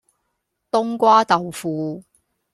[0.71, 2.03] 冬瓜豆腐